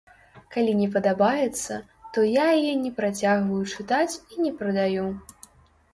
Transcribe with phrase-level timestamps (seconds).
[0.53, 1.73] Калі не падабаецца,
[2.15, 5.07] то я яе не працягваю чытаць і не прадаю.